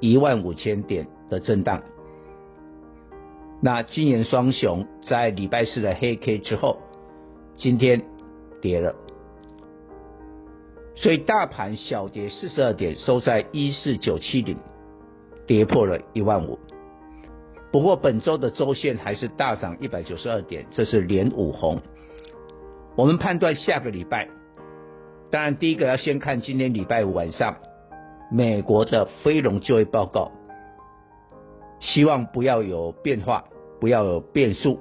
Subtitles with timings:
[0.00, 1.82] 一万五千点的震荡。
[3.60, 6.78] 那金元双雄在礼拜四的黑 K 之后，
[7.54, 8.02] 今天
[8.60, 8.94] 跌了，
[10.94, 14.58] 所以大盘小跌四十二点，收在一四九七零，
[15.46, 16.58] 跌破了一万五。
[17.72, 21.80] 不过本周的周线还是大涨一百九十二点，这是连五红。
[22.94, 24.28] 我们判断下个礼拜，
[25.30, 27.56] 当然第一个要先看今天礼拜五晚上
[28.30, 30.32] 美国的非农就业报告，
[31.80, 33.44] 希望不要有变化，
[33.80, 34.80] 不要有变数。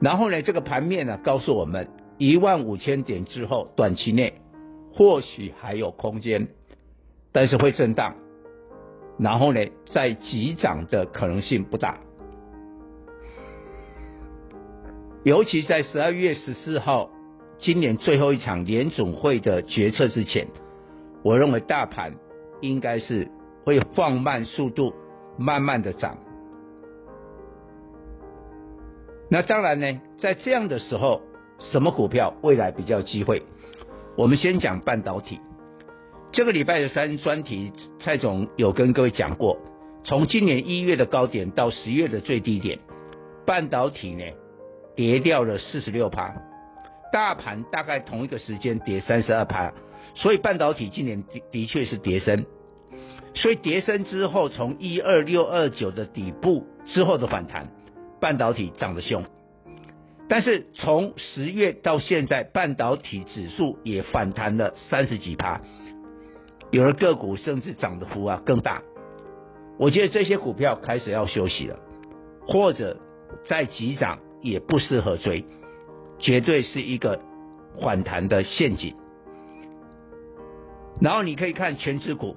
[0.00, 4.34] 然后呢，这个盘面呢告诉我们，一万五千点之后，短期内
[4.94, 6.48] 或许还有空间，
[7.32, 8.16] 但是会震荡。
[9.18, 12.00] 然后呢，再急涨的可能性不大，
[15.22, 17.10] 尤其在十二月十四号，
[17.58, 20.48] 今年最后一场联总会的决策之前，
[21.22, 22.14] 我认为大盘
[22.60, 23.28] 应该是
[23.64, 24.92] 会放慢速度，
[25.38, 26.18] 慢慢的涨。
[29.30, 31.22] 那当然呢，在这样的时候，
[31.58, 33.42] 什么股票未来比较机会？
[34.16, 35.40] 我们先讲半导体。
[36.32, 39.58] 这个礼拜的三专题，蔡总有跟各位讲过，
[40.04, 42.78] 从今年一月的高点到十月的最低点，
[43.46, 44.24] 半导体呢
[44.96, 46.34] 跌掉了四十六趴，
[47.12, 49.72] 大盘大概同一个时间跌三十二趴，
[50.14, 52.46] 所以半导体今年的的确是跌深，
[53.34, 57.68] 所以跌深之后，从一二六二九的底部之后的反弹，
[58.20, 59.24] 半导体涨得凶，
[60.28, 65.60] 但是从十月到现在，半导体指数也反弹了三十几趴。
[66.70, 68.82] 有的个股甚至涨的幅啊更大，
[69.78, 71.78] 我觉得这些股票开始要休息了，
[72.46, 72.98] 或者
[73.44, 75.44] 再急涨也不适合追，
[76.18, 77.20] 绝对是一个
[77.80, 78.94] 反弹的陷阱。
[81.02, 82.36] 然后你可以看权值股，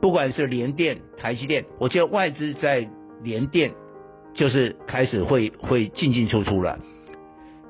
[0.00, 2.88] 不管是联电、台积电，我觉得外资在
[3.22, 3.72] 联电
[4.34, 6.78] 就是开始会会进进出出了，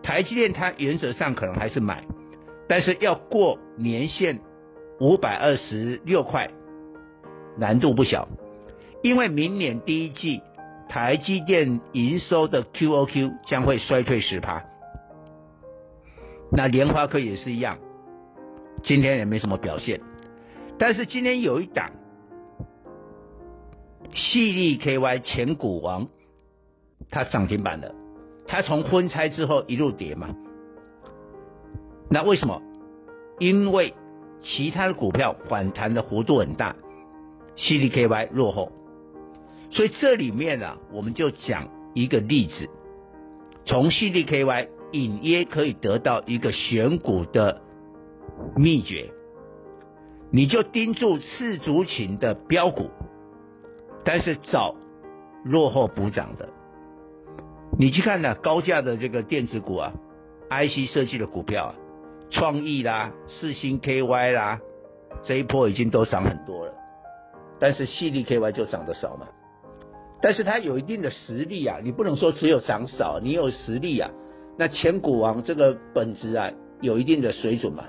[0.02, 2.02] 台积电它原则上可能还是买，
[2.68, 4.40] 但是要过年限。
[5.00, 6.50] 五百二十六块，
[7.56, 8.28] 难度不小，
[9.00, 10.42] 因为明年第一季
[10.88, 14.64] 台积电营收的 QOQ 将会衰退十趴，
[16.50, 17.78] 那联发科也是一样，
[18.82, 20.00] 今天也没什么表现，
[20.78, 21.90] 但是今天有一档，
[24.12, 26.08] 矽力 KY 前股王，
[27.10, 27.94] 它涨停板了，
[28.46, 30.34] 它从分拆之后一路跌嘛，
[32.10, 32.62] 那为什么？
[33.38, 33.94] 因为
[34.40, 36.74] 其他的股票反弹的幅度很大
[37.56, 38.72] ，CDKY 落后，
[39.70, 42.68] 所以这里面啊，我们就讲一个例子，
[43.64, 47.60] 从 CDKY 隐约可以得到一个选股的
[48.56, 49.10] 秘诀，
[50.30, 52.90] 你就盯住次族群的标股，
[54.04, 54.74] 但是找
[55.44, 56.48] 落后补涨的，
[57.78, 59.92] 你去看呢、高价的这个电子股啊
[60.50, 61.74] ，IC 设计的股票啊。
[62.30, 64.60] 创意啦，四星 KY 啦，
[65.22, 66.74] 这一波已经都涨很多了，
[67.58, 69.26] 但是矽力 KY 就涨得少嘛。
[70.20, 74.10] 但是它有一定的实力啊，你不能说只有涨少，你有实力啊。
[74.58, 76.50] 那前股王这个本质啊，
[76.82, 77.84] 有一定的水准嘛。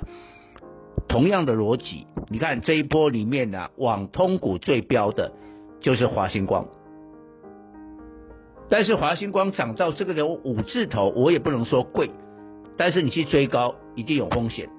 [1.10, 5.34] 同样的逻辑，你看这一波里面呢、啊，网通股最标的
[5.82, 6.68] 就是华星光，
[8.70, 12.12] 但是华星光涨到这个的五字头，我也不能说贵。
[12.78, 14.70] 但是你去追高一定有风险。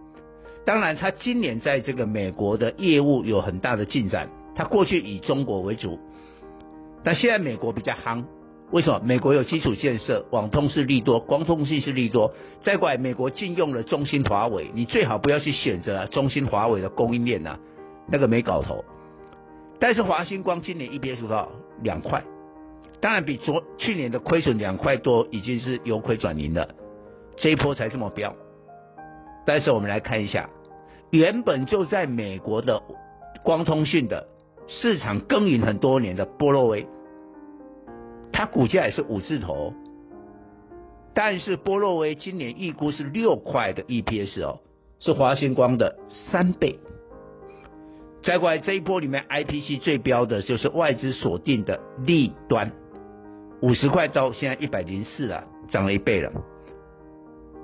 [0.64, 4.30] 当然，他今年在这个美国的业务有很大的进展。
[4.54, 5.98] 他过去以中国为主，
[7.02, 8.24] 但现在美国比较夯。
[8.70, 9.00] 为什么？
[9.04, 12.32] 美国有基础建设，网通是利多，光通信是利多。
[12.60, 17.58] 再过来，美国禁用了中兴、华为，你最好不要去选择中兴、华为的供应链呐，
[18.08, 18.84] 那个没搞头。
[19.80, 21.48] 但是华星光今年 EPS 多少？
[21.82, 22.22] 两块，
[23.00, 26.68] 当然比昨去年的亏损两块多已经是由亏转盈了，
[27.36, 28.36] 这一波才这么飙。
[29.46, 30.50] 但是我们来看一下，
[31.10, 32.82] 原本就在美国的
[33.42, 34.28] 光通讯的
[34.68, 36.86] 市场耕耘很多年的波洛威，
[38.40, 39.74] 它股价也是五字头，
[41.12, 44.60] 但是波若威今年预估是六块的 EPS 哦，
[44.98, 46.78] 是华星光的三倍。
[48.22, 52.72] 再过来这一波里面，IPC 最标的就是外资锁定的利端，
[53.60, 56.32] 五十块到现在一百零四啊，涨了一倍了。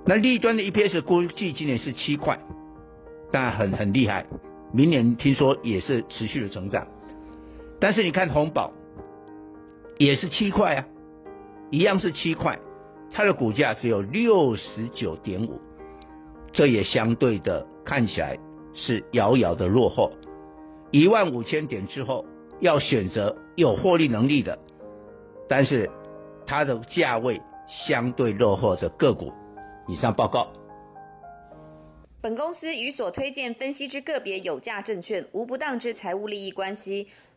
[0.04, 2.38] 那利端的 EPS 估计今年是七块，
[3.32, 4.26] 当然很很厉害，
[4.74, 6.86] 明年听说也是持续的成长。
[7.80, 8.74] 但是你看红宝
[9.98, 10.86] 也是七块啊，
[11.70, 12.58] 一样是七块，
[13.12, 15.60] 它的股价只有六十九点五，
[16.52, 18.38] 这也相对的看起来
[18.74, 20.12] 是遥遥的落后。
[20.90, 22.24] 一万五千点之后，
[22.60, 24.58] 要选择有获利能力的，
[25.48, 25.90] 但是
[26.46, 29.32] 它的价位相对落后的个股。
[29.88, 30.48] 以上报告。
[32.20, 37.06] 本公司与所推荐分析之个别有价证券无不当之财务利益关系。